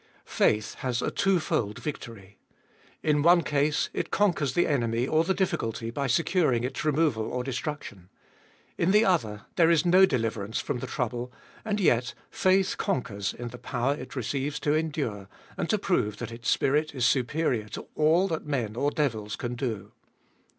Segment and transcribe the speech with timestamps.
[0.25, 2.39] FAITH has a twofold victory.
[3.03, 7.43] In one case, it conquers the enemy or the difficulty by securing its removal or
[7.43, 8.09] destruction.
[8.79, 11.31] In the other, there is no deliverance from the trouble,
[11.63, 16.31] and yet faith conquers in the power it receives to endure, and to prove that
[16.31, 19.91] its spirit is superior to all that men or devils can do.